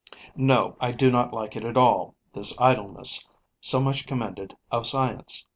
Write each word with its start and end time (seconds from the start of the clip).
No, 0.35 0.77
I 0.79 0.93
do 0.93 1.11
not 1.11 1.31
like 1.31 1.55
it 1.55 1.63
at 1.63 1.77
all, 1.77 2.15
this 2.33 2.59
idleness 2.59 3.27
so 3.59 3.79
much 3.79 4.07
commended 4.07 4.57
of 4.71 4.87
science. 4.87 5.45